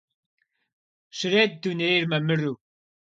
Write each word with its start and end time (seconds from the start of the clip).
Щрет 1.17 1.51
дунейр 1.61 2.03
мамыру! 2.11 2.53